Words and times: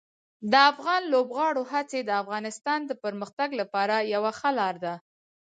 د 0.51 0.53
افغان 0.71 1.01
لوبغاړو 1.13 1.63
هڅې 1.73 1.99
د 2.03 2.11
افغانستان 2.23 2.79
د 2.85 2.91
پرمختګ 3.03 3.49
لپاره 3.61 3.95
یوه 4.13 4.31
ښه 4.39 4.51
لار 4.59 4.75
ده. 4.83 4.93